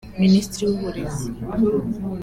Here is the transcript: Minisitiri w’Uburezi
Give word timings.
Minisitiri 0.21 0.63
w’Uburezi 0.69 1.27